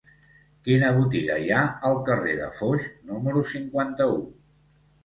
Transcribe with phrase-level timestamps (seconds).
[0.67, 4.23] Quina botiga hi ha al carrer de Foix número cinquanta-u?